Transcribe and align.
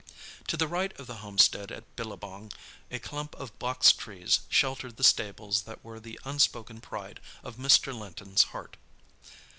To 0.47 0.57
the 0.57 0.67
right 0.67 0.99
of 0.99 1.05
the 1.05 1.17
homestead 1.17 1.71
at 1.71 1.95
Billabong 1.95 2.51
a 2.89 2.97
clump 2.97 3.35
of 3.35 3.59
box 3.59 3.91
trees 3.91 4.39
sheltered 4.49 4.97
the 4.97 5.03
stables 5.03 5.61
that 5.65 5.85
were 5.85 5.99
the 5.99 6.19
unspoken 6.25 6.81
pride 6.81 7.19
of 7.43 7.57
Mr. 7.57 7.95
Linton's 7.95 8.45
heart. 8.45 8.77